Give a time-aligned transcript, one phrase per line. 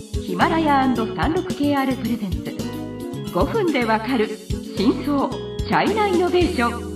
[0.00, 2.38] ヒマラヤ &36KR プレゼンツ。
[3.34, 4.28] 5分でわかる
[4.76, 6.90] 真相チャイナイノベーション。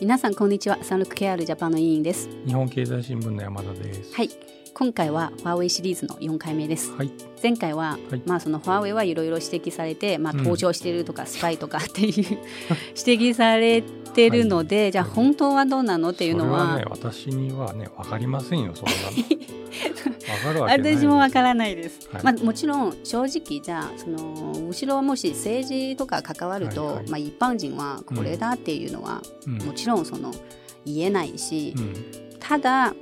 [0.00, 0.76] 皆さんこんにちは。
[0.78, 2.28] 36KR ジャパンの委員です。
[2.44, 4.12] 日本経済新聞の山田です。
[4.14, 4.30] はい
[4.78, 6.92] 今回はファーウェイシリーズの4回目です。
[6.92, 7.10] はい。
[7.42, 8.22] 前回は、はい。
[8.26, 10.38] まあそのファーウェイはいろいろ指摘されて、まあ、うん。
[10.38, 12.14] 登場してるとかスパイとか っていう
[12.96, 16.60] 指摘されてるので、じゃあ本当はどうなのっていうのは。
[16.60, 20.62] それはね、私にはね、わかりませんよ、そんなの。
[20.70, 22.22] 私もわからないです、はい。
[22.22, 27.08] まあ、もちろん正直じゃあその後ろもし政治とか関わると、はいはい。
[27.08, 29.54] まあ、一般人はこれだっていうのは、うん。
[29.58, 30.32] もちろんその
[30.86, 31.94] 言えないし、うん。
[32.38, 32.94] ただ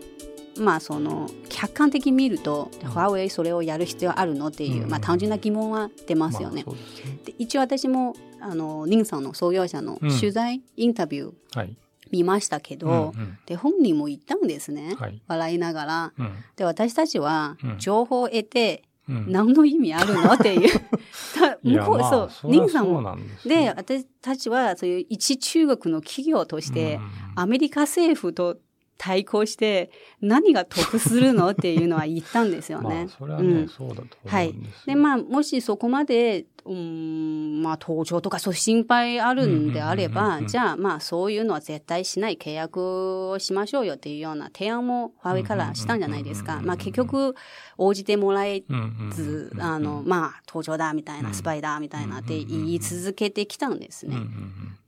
[0.59, 6.65] まあその客観的に見ると、ファーウェイそれをやる必要あるのっていう、うんまあ、単純な疑問は出ますよね。
[6.67, 6.77] まあ
[7.25, 11.77] で一応私もあのニンさんの創業者のうん取材、インタビューはい。
[12.13, 15.21] 見ましたけど、うんうんで本人も言ったんですね、はい。
[15.27, 16.13] 笑いながら。
[16.19, 16.33] うん。
[16.57, 19.27] で私たちはうん情報を得てうん。
[19.31, 20.81] 何の意味あるのっていう
[21.63, 28.57] 向こう、まあそうさんもですでよ私たちはそういう一中国の企業として、うんアメリカ政府と
[28.99, 31.51] 対抗して何が得するの？
[31.51, 33.09] っていうのは言ったんですよまあね。
[33.09, 34.55] それはね、うんそうだと思はい。
[34.87, 46.61] でまあもしそこまでうんまあ登場とかそういう心配あるんであればうんじゃあまあそういうのは絶対しない契約をしましょうよっていうような提案もファーウェイからしたんじゃないですか。
[46.63, 47.35] まあ結局
[47.79, 48.63] 応じてもらえ
[49.11, 54.17] ずうんあのまあ登場だみたいなうんスパイだみたいなって言い続けてきたんですね。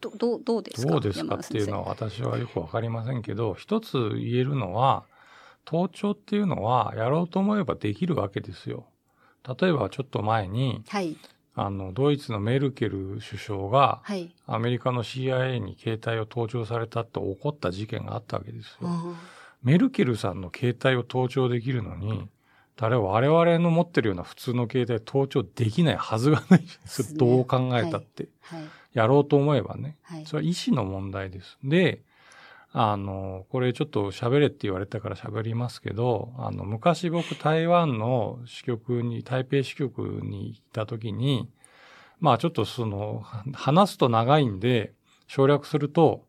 [0.01, 0.93] どどうどうですか？
[0.93, 5.05] どうですかっていうのは私はよくわかりませんけど、一つ言えるのは、
[5.65, 8.87] 盗聴っていうのはやろうと思えばできるわけですよ。
[9.61, 11.17] 例えばちょっと前に、はい
[11.61, 14.33] あの、ドイツのメルケル首相が、はい。
[14.47, 18.89] アメリカの CIA に携帯を盗聴されたと起こった事件があったわけですよ。
[18.89, 19.17] うん
[19.61, 22.29] メルケルさんの携帯を盗聴できるのに、
[22.77, 28.29] 誰は我々の持ってるような普通の携帯盗聴できないはずがないですねどう考えたって。
[28.41, 28.61] はい
[28.95, 29.97] やろうと思えばね。
[30.03, 31.59] はいそれは意思の問題です。
[31.63, 32.03] で、
[32.73, 41.49] あの、これちょっと喋れって言われたから喋りますけど、あの、昔僕台湾の支局に、台北支局に行った時に、
[42.21, 43.23] まあちょっとその、
[43.55, 44.93] 話すと長いんで、
[45.27, 46.27] 省略すると、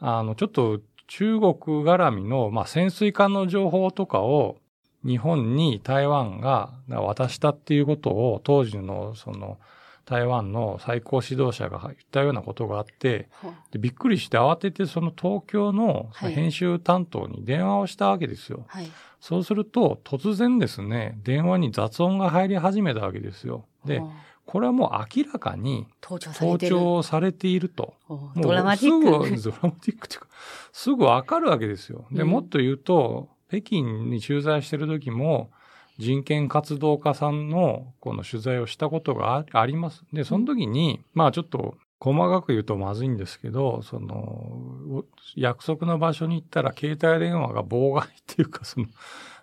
[0.00, 4.58] あの、ちょっと中国絡みの、まあ潜水艦の情報とかを
[5.04, 9.58] 日本に台湾が渡したっていうことを当時のその
[10.06, 13.28] 台湾の最高指導者が言ったようなことがあって、
[13.72, 18.64] でびっくりして慌ててその東京の編集担当に電話をしたわけですよ。
[18.68, 18.90] はい。
[19.20, 23.66] そうすると突然ですね、電話に雑音が入り始めたわけですよ。
[23.84, 24.00] で
[24.46, 26.76] これはもう明らかに盗聴され盗てる。
[26.76, 27.94] 聴されていると。
[28.08, 29.36] もうドラマティック。
[29.38, 30.28] すぐ、ドラマティックっていうか、
[30.72, 32.06] すぐわかるわけですよ。
[32.12, 35.50] で、うんもっと言うと、北京に駐在してる時も、
[35.98, 40.04] 人権活動家さんのこの取材をしたことがああります。
[40.12, 48.86] で、その時に、まあちょっと細かく言うとまずいんですけど、その、お約束の場所に行ったら携帯電話が妨害っていうか、その、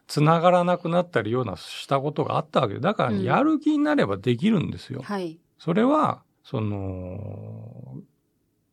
[0.07, 5.01] 繋がらなくなったりようなしたことがあったわけで、だからね、うんやる気になればできるんですよ。
[5.01, 5.39] はい。
[5.57, 7.95] それは、その、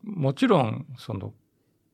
[0.02, 1.32] もちろん、その、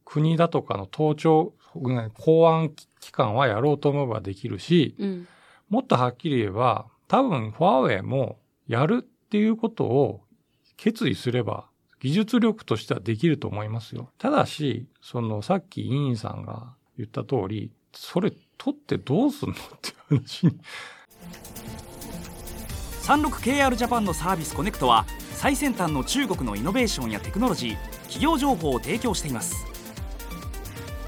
[0.04, 5.28] 国だとかの盗聴、うん公安機関はやろうと思えばできるし、うん。
[5.68, 10.22] もっとはっきり言えば、多分、ファーウェイもやるっていうことを
[10.76, 11.68] 決意すれば、
[12.00, 14.10] 技術力としてはできると思いますよ。
[14.18, 20.58] ただし、その、さっき委員さんが言った通り、それ取ってどうすんのっていう話に。
[23.02, 29.64] 36KR ジャパンのサービスコネクトは最先端の中国のイノベーションやテクノロジー企業情報を提供しています。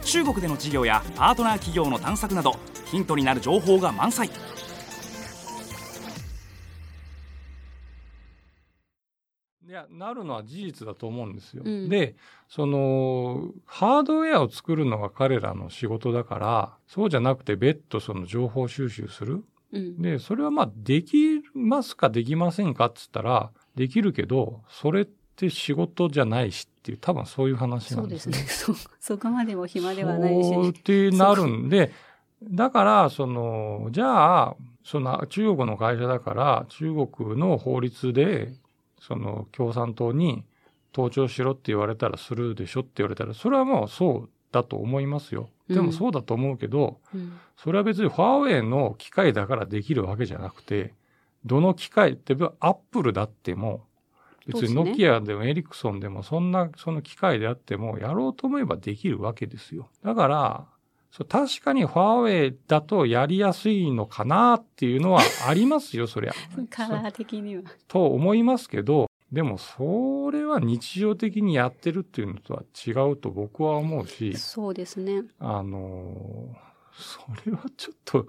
[0.05, 4.31] 中国での事業やパートナー企業の探索などヒントになる情報が満載。
[9.78, 11.62] や、なるのは事実だと思うんですよ。
[11.65, 12.16] うんで、
[12.49, 19.45] その、ハードウェアを作るのが彼らの仕事だから、そうじゃなくて別途その情報収集する。
[19.72, 20.03] うん。
[20.03, 25.04] で、それはまあ、できますかできませんかっつったら、できるけど、それっ
[25.36, 28.34] て仕事じゃないしっていう、多分そういう話なですね。
[28.48, 28.89] そうんですね。
[28.98, 30.48] そ、そこまでも暇ではないし。
[30.48, 31.92] そうってなるんで、
[32.42, 38.54] だから、その、じゃあ、その中国の会社だから、中国の法律で、
[39.09, 40.45] その共産党に
[40.93, 45.49] 盗聴しろって言われたらするでしょって言われたら、それはもうそうだと思いますよ。
[45.69, 50.95] でうんもそうだと思うけど、うんそれは別にファーウェイの機械だからできるわけじゃなくて、
[51.45, 53.87] どの機械って、アップルだっても、
[54.47, 59.89] 別にノキアでもエリクソンでもそんなその機械であってもやろうと思えばできるわけですよ。
[60.04, 60.66] だから、
[61.10, 66.33] そう確かにファーウェイだとやりやすいのかなっていうのはありますよ、 そりゃ。
[66.71, 67.63] カラー的には。
[67.89, 75.25] と思いますけど、でもそれは日常的にやってるっていうのとは違うと僕は思うし、そうですね。
[75.39, 76.55] あの、
[76.93, 78.27] それはちょっと、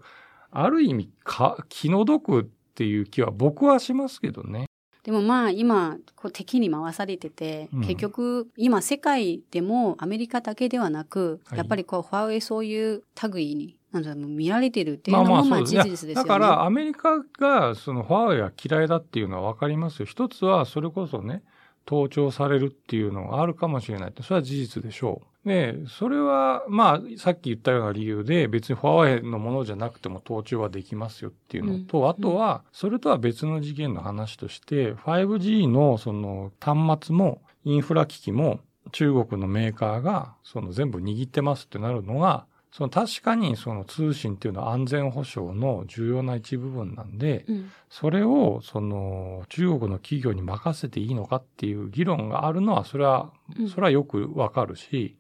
[0.52, 4.69] ある意味か、気の毒っていう気は僕はしますけどね。
[5.10, 13.02] でもまあ今こう敵に回されてて、うん結局今世界でもアメリカだけではなく、はいやっぱりこうファーウェイそういう
[13.34, 16.14] 類になんだろう見られてるっていうのもまあ事実ですよね。
[16.14, 20.06] だからアメリカがそのファーウェイは嫌いだっていうのは分かりますよ。
[20.06, 21.42] 一つはそれこそね、
[21.90, 25.48] 盗聴されるっていうのがあるかもしれないって、それは事実でしょう。
[25.50, 38.60] で、それはまあさっき言ったような理由で別にファーウェイのものじゃなくても盗聴はできますよっていうのと、うんあとはそれとは別の次元の話として、5G のその端末もインフラ機器も
[38.92, 47.72] 中国のメーカーがその全部握ってますってなるのが、その確かにその通信っていうのは安全保障の重要な一部分なんで、うん。
[47.90, 53.70] それをその中国の企業に任せていいのかっていう議論があるのは、それはう、ん。
[53.70, 55.18] それはよくわかるし、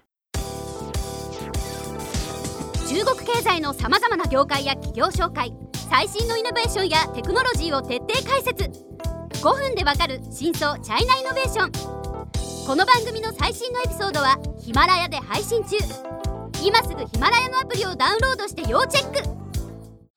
[2.88, 5.54] 中国経済のさまざまな業界や企業紹介
[5.90, 8.66] 最新のイノベーションやテクノロジーを徹底解説。
[9.44, 11.72] 5分でわかる真相チャイナイノベーション。
[12.68, 16.09] この番組の最新のエピソードはヒマラヤで配信中
[16.62, 19.24] 今すぐヒマラヤのアプリをダウンロードして要チェック。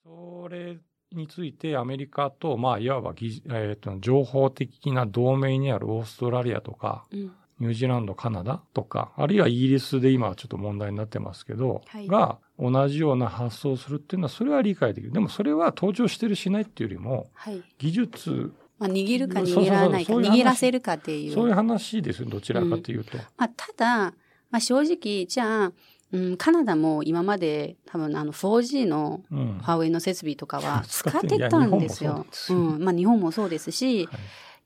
[0.04, 0.76] それ
[1.12, 7.32] についてアメリカと、まあ、いわば技、えーと情報的な同盟にあるオーストラリアとか、うん。
[7.60, 12.08] ニュージーランド、カナダとか、あるいはイギリスで今はちょっと問題になってますけど、はい。
[12.08, 15.12] が同じような発想をするっていうのは、それは理解できる。
[15.12, 17.62] でもそれは登場してるしないっていうよりも、はい。
[17.78, 21.34] 技術、まあ、握るか握らないか握らせるかっていう。
[21.34, 23.16] そういう話ですよ、どちらかというと。
[23.36, 24.14] まあ、ただ、
[24.50, 25.72] まあ、正直じゃあ、
[26.12, 29.58] うん、カナダも今まで多分あの 4G のうん。
[29.58, 32.10] ファーウェイの設備とかは使使っってたんですよ。
[32.10, 34.20] 日本もそうん、まあ日本もそうですし、はい。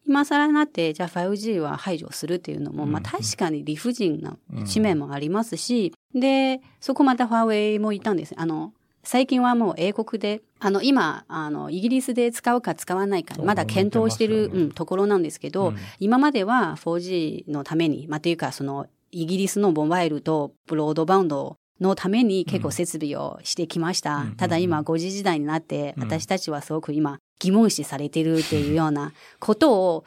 [0.06, 8.34] 今更になってじゃあ 5G は排除するっていうのも、うんまあ確かに理不尽な一面もありますし、で、そこまたファーウェイもいたんです。
[8.36, 8.72] あの、
[9.06, 15.76] 最近はもう英国で、あの、今、あの、イギリスで使うか使わないか、まだ検討してる、うん、ところなんですけど、うん。
[16.00, 24.16] 今までは 4G のために、まあ、というか、その、イギリスのモバイルとブロードバウンドのために結構設備をしてきました。
[24.16, 30.04] うんただ今 5G 時代になって、うん私たちはすごく今疑問視されてるっていうようなことを、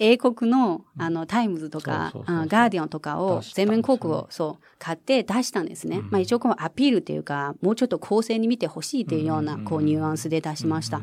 [0.00, 5.98] 英国の、あの、タイムズとか、ガーディアンとかを全面広告を、そう、買って出したんですね。
[5.98, 11.02] うんまあ一応このアピールっていうか、もうちょっと公正に見てほしいっていうような、うんこう、ニュアンスで出しました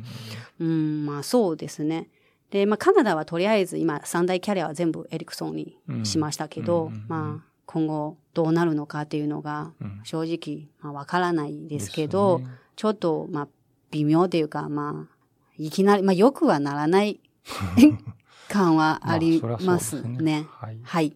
[0.60, 0.68] うん。
[0.68, 2.08] うん、まあそうですね。
[2.52, 10.02] で、まあカナダはとりあえず今三大キャリアは全部エリクソンにしましたけど、うんまあ今後どうなるのかっていうのがうん。
[10.04, 12.48] 正直まあわからないですけど、ね。
[12.76, 13.48] ちょっとまあ
[13.92, 15.16] 微妙っていうかまあ
[15.58, 17.20] いきなり、まあよくはならない
[18.50, 20.24] 感はありますそうですね。
[20.24, 20.48] ね。
[20.50, 20.80] はい。
[20.84, 21.16] はい。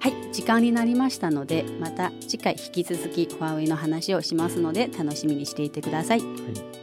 [0.00, 6.20] はい、時間になりましたので、また次回引き続きファーウェイの話をしますので、楽しみにしていてください。
[6.20, 6.73] はい